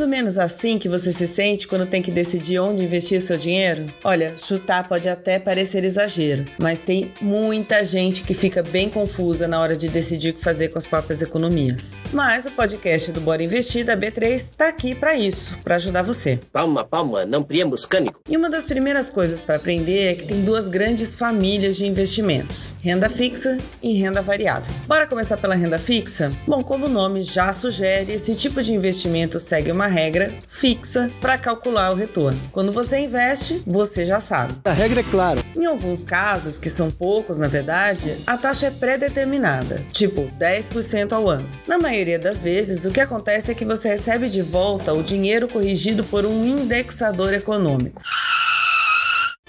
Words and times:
mais 0.00 0.08
ou 0.08 0.08
menos 0.08 0.38
assim 0.38 0.78
que 0.78 0.88
você 0.88 1.12
se 1.12 1.26
sente 1.26 1.66
quando 1.66 1.84
tem 1.84 2.00
que 2.00 2.10
decidir 2.10 2.58
onde 2.58 2.84
investir 2.84 3.18
o 3.18 3.22
seu 3.22 3.36
dinheiro? 3.36 3.84
Olha, 4.02 4.32
chutar 4.38 4.88
pode 4.88 5.10
até 5.10 5.38
parecer 5.38 5.84
exagero, 5.84 6.46
mas 6.58 6.82
tem 6.82 7.12
muita 7.20 7.84
gente 7.84 8.22
que 8.22 8.32
fica 8.32 8.62
bem 8.62 8.88
confusa 8.88 9.46
na 9.46 9.60
hora 9.60 9.76
de 9.76 9.90
decidir 9.90 10.30
o 10.30 10.34
que 10.34 10.40
fazer 10.40 10.68
com 10.68 10.78
as 10.78 10.86
próprias 10.86 11.20
economias. 11.20 12.02
Mas 12.14 12.46
o 12.46 12.50
podcast 12.50 13.12
do 13.12 13.20
Bora 13.20 13.42
Investir 13.42 13.84
da 13.84 13.94
B3 13.94 14.36
está 14.36 14.68
aqui 14.68 14.94
para 14.94 15.16
isso, 15.16 15.58
para 15.62 15.76
ajudar 15.76 16.02
você. 16.02 16.40
Palma, 16.50 16.82
palma, 16.82 17.26
não 17.26 17.42
priemos 17.42 17.84
cânico. 17.84 18.20
E 18.26 18.36
uma 18.38 18.48
das 18.48 18.64
primeiras 18.64 19.10
coisas 19.10 19.42
para 19.42 19.56
aprender 19.56 20.12
é 20.12 20.14
que 20.14 20.24
tem 20.24 20.42
duas 20.42 20.66
grandes 20.66 21.14
famílias 21.14 21.76
de 21.76 21.84
investimentos: 21.84 22.74
renda 22.80 23.10
fixa 23.10 23.58
e 23.82 23.98
renda 23.98 24.22
variável. 24.22 24.72
Bora 24.86 25.06
começar 25.06 25.36
pela 25.36 25.54
renda 25.54 25.78
fixa? 25.78 26.32
Bom, 26.46 26.64
como 26.64 26.86
o 26.86 26.88
nome 26.88 27.20
já 27.20 27.52
sugere, 27.52 28.12
esse 28.12 28.34
tipo 28.34 28.62
de 28.62 28.72
investimento 28.72 29.38
segue 29.38 29.70
uma 29.70 29.89
regra 29.90 30.32
fixa 30.48 31.10
para 31.20 31.36
calcular 31.36 31.90
o 31.90 31.94
retorno. 31.94 32.40
Quando 32.50 32.72
você 32.72 32.98
investe, 33.00 33.62
você 33.66 34.06
já 34.06 34.20
sabe. 34.20 34.54
A 34.64 34.72
regra 34.72 35.00
é 35.00 35.02
clara. 35.04 35.42
Em 35.54 35.66
alguns 35.66 36.02
casos, 36.02 36.56
que 36.56 36.70
são 36.70 36.90
poucos 36.90 37.38
na 37.38 37.48
verdade, 37.48 38.16
a 38.26 38.38
taxa 38.38 38.66
é 38.66 38.70
pré-determinada, 38.70 39.82
tipo 39.92 40.30
10% 40.38 41.12
ao 41.12 41.28
ano. 41.28 41.48
Na 41.66 41.76
maioria 41.76 42.18
das 42.18 42.42
vezes, 42.42 42.84
o 42.84 42.90
que 42.90 43.00
acontece 43.00 43.50
é 43.50 43.54
que 43.54 43.64
você 43.64 43.88
recebe 43.90 44.28
de 44.28 44.40
volta 44.40 44.94
o 44.94 45.02
dinheiro 45.02 45.48
corrigido 45.48 46.04
por 46.04 46.24
um 46.24 46.46
indexador 46.46 47.34
econômico. 47.34 48.00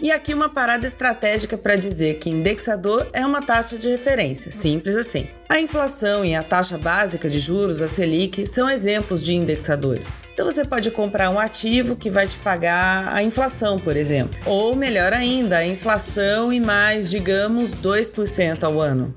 E 0.01 0.11
aqui 0.11 0.33
uma 0.33 0.49
parada 0.49 0.87
estratégica 0.87 1.55
para 1.55 1.75
dizer 1.75 2.15
que 2.15 2.27
indexador 2.27 3.07
é 3.13 3.23
uma 3.23 3.39
taxa 3.39 3.77
de 3.77 3.87
referência, 3.87 4.51
simples 4.51 4.95
assim. 4.95 5.27
A 5.47 5.59
inflação 5.59 6.25
e 6.25 6.33
a 6.33 6.41
taxa 6.41 6.75
básica 6.75 7.29
de 7.29 7.37
juros, 7.37 7.83
a 7.83 7.87
Selic, 7.87 8.47
são 8.47 8.67
exemplos 8.67 9.21
de 9.21 9.35
indexadores. 9.35 10.25
Então 10.33 10.45
você 10.45 10.65
pode 10.65 10.89
comprar 10.89 11.29
um 11.29 11.37
ativo 11.37 11.95
que 11.95 12.09
vai 12.09 12.25
te 12.25 12.39
pagar 12.39 13.13
a 13.13 13.21
inflação, 13.21 13.79
por 13.79 13.95
exemplo. 13.95 14.39
Ou 14.45 14.75
melhor 14.75 15.13
ainda, 15.13 15.57
a 15.57 15.65
inflação 15.67 16.51
e 16.51 16.59
mais, 16.59 17.07
digamos, 17.07 17.75
2% 17.75 18.63
ao 18.63 18.81
ano. 18.81 19.13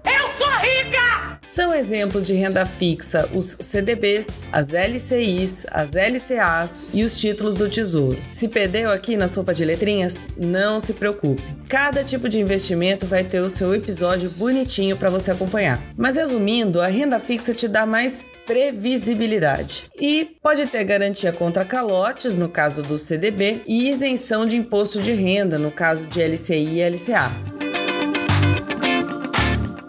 São 1.55 1.73
exemplos 1.73 2.25
de 2.25 2.35
renda 2.35 2.67
fixa 2.67 3.29
os 3.33 3.57
CDBs, 3.61 4.49
as 4.51 4.73
LCIs, 4.73 5.65
as 5.71 5.93
LCAs 5.95 6.87
e 6.93 7.05
os 7.05 7.15
títulos 7.15 7.55
do 7.55 7.71
Tesouro. 7.71 8.21
Se 8.29 8.49
perdeu 8.49 8.91
aqui 8.91 9.17
na 9.17 9.29
sopa 9.29 9.55
de 9.55 9.65
letrinhas, 9.65 10.27
não 10.37 10.81
se 10.81 10.95
preocupe. 10.95 11.45
Cada 11.69 12.03
tipo 12.03 12.29
de 12.29 12.41
investimento 12.41 13.07
vai 13.07 13.23
ter 13.23 13.39
o 13.39 13.49
seu 13.49 13.73
episódio 13.73 14.31
bonitinho 14.31 14.97
para 14.97 15.11
você 15.11 15.31
acompanhar. 15.31 15.81
Mas 15.97 16.17
resumindo, 16.17 16.81
a 16.81 16.89
renda 16.89 17.21
fixa 17.21 17.55
te 17.55 17.69
dá 17.69 17.87
mais 17.87 18.25
previsibilidade 18.45 19.89
e 19.97 20.37
pode 20.43 20.67
ter 20.67 20.83
garantia 20.83 21.33
contra 21.33 21.65
calotes 21.65 22.35
no 22.35 22.49
caso 22.49 22.83
do 22.83 22.99
CDB 22.99 23.63
e 23.65 23.89
isenção 23.89 24.45
de 24.45 24.57
imposto 24.57 25.01
de 25.01 25.13
renda 25.13 25.57
no 25.57 25.71
caso 25.71 26.09
de 26.09 26.21
LCI 26.21 26.81
e 26.81 26.83
LCA. 26.83 27.54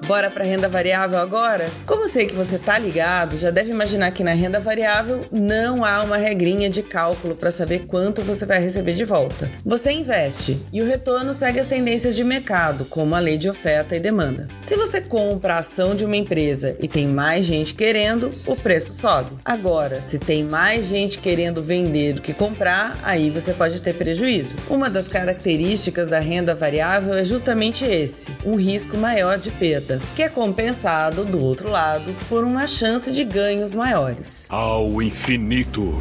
Bora 0.07 0.29
para 0.29 0.45
renda 0.45 0.69
variável 0.69 1.17
agora? 1.17 1.67
Como 1.83 2.07
sei 2.07 2.27
que 2.27 2.35
você 2.35 2.59
tá 2.59 2.77
ligado, 2.77 3.39
já 3.39 3.49
deve 3.49 3.71
imaginar 3.71 4.11
que 4.11 4.23
na 4.23 4.33
renda 4.33 4.59
variável 4.59 5.21
não 5.31 5.83
há 5.83 6.03
uma 6.03 6.15
regrinha 6.15 6.69
de 6.69 6.83
cálculo 6.83 7.35
para 7.35 7.49
saber 7.49 7.87
quanto 7.87 8.21
você 8.21 8.45
vai 8.45 8.59
receber 8.59 8.93
de 8.93 9.03
volta. 9.03 9.49
Você 9.65 9.91
investe 9.91 10.61
e 10.71 10.79
o 10.79 10.85
retorno 10.85 11.33
segue 11.33 11.59
as 11.59 11.65
tendências 11.65 12.15
de 12.15 12.23
mercado, 12.23 12.85
como 12.85 13.15
a 13.15 13.19
lei 13.19 13.35
de 13.35 13.49
oferta 13.49 13.95
e 13.95 13.99
demanda. 13.99 14.47
Se 14.61 14.75
você 14.75 15.01
compra 15.01 15.55
a 15.55 15.59
ação 15.59 15.95
de 15.95 16.05
uma 16.05 16.15
empresa 16.15 16.77
e 16.79 16.87
tem 16.87 17.07
mais 17.07 17.43
gente 17.43 17.73
querendo, 17.73 18.29
o 18.45 18.55
preço 18.55 18.93
sobe. 18.93 19.35
Agora, 19.43 20.01
se 20.01 20.19
tem 20.19 20.43
mais 20.43 20.85
gente 20.85 21.17
querendo 21.17 21.63
vender 21.63 22.13
do 22.13 22.21
que 22.21 22.33
comprar, 22.33 22.99
aí 23.01 23.31
você 23.31 23.53
pode 23.53 23.81
ter 23.81 23.95
prejuízo. 23.95 24.55
Uma 24.69 24.87
das 24.87 25.07
características 25.07 26.07
da 26.07 26.19
renda 26.19 26.53
variável 26.53 27.15
é 27.15 27.25
justamente 27.25 27.83
esse: 27.83 28.31
um 28.45 28.55
risco 28.55 28.95
maior 28.95 29.39
de 29.39 29.49
perda 29.49 29.94
que 30.15 30.23
é 30.23 30.29
compensado 30.29 31.25
do 31.25 31.43
outro 31.43 31.69
lado 31.69 32.13
por 32.27 32.43
uma 32.43 32.67
chance 32.67 33.11
de 33.11 33.23
ganhos 33.23 33.75
maiores. 33.75 34.47
Ao 34.49 35.01
infinito 35.01 35.93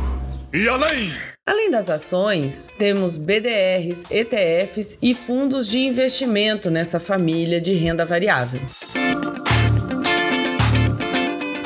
e 0.52 0.68
além! 0.68 1.12
Além 1.46 1.70
das 1.70 1.90
ações, 1.90 2.70
temos 2.78 3.18
BDRs, 3.18 4.06
ETFs 4.10 4.96
e 5.02 5.14
fundos 5.14 5.68
de 5.68 5.78
investimento 5.78 6.70
nessa 6.70 6.98
família 6.98 7.60
de 7.60 7.74
renda 7.74 8.06
variável. 8.06 8.60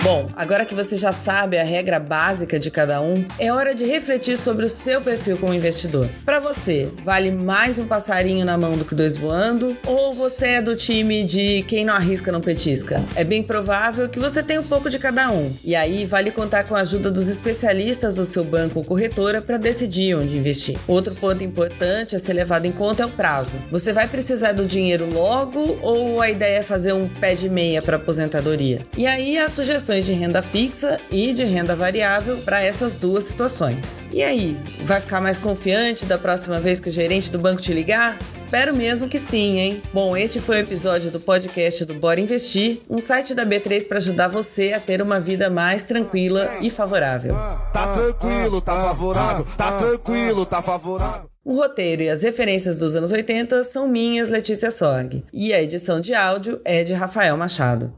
Bom, 0.08 0.26
agora 0.34 0.64
que 0.64 0.74
você 0.74 0.96
já 0.96 1.12
sabe 1.12 1.58
a 1.58 1.62
regra 1.62 2.00
básica 2.00 2.58
de 2.58 2.70
cada 2.70 2.98
um, 2.98 3.26
é 3.38 3.52
hora 3.52 3.74
de 3.74 3.84
refletir 3.84 4.38
sobre 4.38 4.64
o 4.64 4.68
seu 4.68 5.02
perfil 5.02 5.36
como 5.36 5.52
investidor. 5.52 6.08
Para 6.24 6.40
você, 6.40 6.90
vale 7.04 7.30
mais 7.30 7.78
um 7.78 7.86
passarinho 7.86 8.42
na 8.42 8.56
mão 8.56 8.78
do 8.78 8.86
que 8.86 8.94
dois 8.94 9.18
voando? 9.18 9.76
Ou 9.84 10.14
você 10.14 10.46
é 10.46 10.62
do 10.62 10.74
time 10.74 11.24
de 11.24 11.62
quem 11.68 11.84
não 11.84 11.92
arrisca 11.92 12.32
não 12.32 12.40
petisca? 12.40 13.04
É 13.14 13.22
bem 13.22 13.42
provável 13.42 14.08
que 14.08 14.18
você 14.18 14.42
tenha 14.42 14.62
um 14.62 14.64
pouco 14.64 14.88
de 14.88 14.98
cada 14.98 15.30
um. 15.30 15.54
E 15.62 15.76
aí 15.76 16.06
vale 16.06 16.30
contar 16.30 16.64
com 16.64 16.74
a 16.74 16.80
ajuda 16.80 17.10
dos 17.10 17.28
especialistas 17.28 18.16
do 18.16 18.24
seu 18.24 18.42
banco 18.42 18.78
ou 18.78 18.84
corretora 18.86 19.42
para 19.42 19.58
decidir 19.58 20.16
onde 20.16 20.38
investir. 20.38 20.78
Outro 20.88 21.14
ponto 21.16 21.44
importante 21.44 22.16
a 22.16 22.18
ser 22.18 22.32
levado 22.32 22.64
em 22.64 22.72
conta 22.72 23.02
é 23.02 23.06
o 23.06 23.10
prazo. 23.10 23.58
Você 23.70 23.92
vai 23.92 24.08
precisar 24.08 24.52
do 24.52 24.64
dinheiro 24.64 25.06
logo 25.12 25.78
ou 25.82 26.22
a 26.22 26.30
ideia 26.30 26.60
é 26.60 26.62
fazer 26.62 26.94
um 26.94 27.06
pé 27.06 27.34
de 27.34 27.50
meia 27.50 27.82
para 27.82 27.96
aposentadoria? 27.96 28.86
E 28.96 29.06
aí 29.06 29.36
as 29.36 29.52
sugestões 29.52 29.97
de 30.04 30.12
renda 30.12 30.42
fixa 30.42 31.00
e 31.10 31.32
de 31.32 31.44
renda 31.44 31.74
variável 31.74 32.38
para 32.38 32.60
essas 32.62 32.96
duas 32.96 33.24
situações. 33.24 34.04
E 34.12 34.22
aí, 34.22 34.56
vai 34.82 35.00
ficar 35.00 35.20
mais 35.20 35.38
confiante 35.38 36.06
da 36.06 36.18
próxima 36.18 36.60
vez 36.60 36.80
que 36.80 36.88
o 36.88 36.92
gerente 36.92 37.30
do 37.30 37.38
banco 37.38 37.62
te 37.62 37.72
ligar? 37.72 38.18
Espero 38.26 38.74
mesmo 38.74 39.08
que 39.08 39.18
sim, 39.18 39.58
hein? 39.58 39.82
Bom, 39.92 40.16
este 40.16 40.40
foi 40.40 40.56
o 40.56 40.60
episódio 40.60 41.10
do 41.10 41.20
podcast 41.20 41.84
do 41.84 41.94
Bora 41.94 42.20
Investir, 42.20 42.80
um 42.88 43.00
site 43.00 43.34
da 43.34 43.44
B3 43.44 43.86
para 43.86 43.98
ajudar 43.98 44.28
você 44.28 44.72
a 44.72 44.80
ter 44.80 45.00
uma 45.02 45.20
vida 45.20 45.50
mais 45.50 45.86
tranquila 45.86 46.50
e 46.60 46.70
favorável. 46.70 47.34
Tá 47.72 47.92
tranquilo, 47.94 48.60
tá 48.60 48.72
favorável. 48.72 49.46
Tá 49.56 49.78
tranquilo, 49.78 50.46
tá 50.46 50.62
favorável. 50.62 51.28
O 51.48 51.54
roteiro 51.56 52.02
e 52.02 52.10
as 52.10 52.20
referências 52.20 52.78
dos 52.78 52.94
anos 52.94 53.10
80 53.10 53.64
são 53.64 53.88
minhas, 53.88 54.28
Letícia 54.28 54.70
Sorg, 54.70 55.24
e 55.32 55.54
a 55.54 55.62
edição 55.62 55.98
de 55.98 56.12
áudio 56.12 56.60
é 56.62 56.84
de 56.84 56.92
Rafael 56.92 57.34
Machado. 57.38 57.90